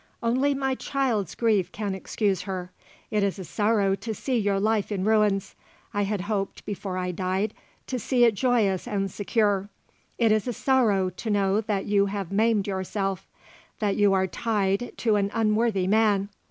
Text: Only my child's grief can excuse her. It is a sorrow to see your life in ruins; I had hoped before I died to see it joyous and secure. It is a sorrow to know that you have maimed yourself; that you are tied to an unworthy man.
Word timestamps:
Only 0.23 0.55
my 0.55 0.73
child's 0.73 1.35
grief 1.35 1.71
can 1.71 1.93
excuse 1.93 2.41
her. 2.41 2.71
It 3.11 3.21
is 3.21 3.37
a 3.37 3.43
sorrow 3.43 3.93
to 3.93 4.15
see 4.15 4.35
your 4.35 4.59
life 4.59 4.91
in 4.91 5.03
ruins; 5.05 5.53
I 5.93 6.01
had 6.05 6.21
hoped 6.21 6.65
before 6.65 6.97
I 6.97 7.11
died 7.11 7.53
to 7.85 7.99
see 7.99 8.23
it 8.23 8.33
joyous 8.33 8.87
and 8.87 9.11
secure. 9.11 9.69
It 10.17 10.31
is 10.31 10.47
a 10.47 10.53
sorrow 10.53 11.11
to 11.11 11.29
know 11.29 11.61
that 11.61 11.85
you 11.85 12.07
have 12.07 12.31
maimed 12.31 12.65
yourself; 12.65 13.27
that 13.77 13.95
you 13.95 14.11
are 14.13 14.25
tied 14.25 14.93
to 14.97 15.17
an 15.17 15.29
unworthy 15.35 15.85
man. 15.85 16.29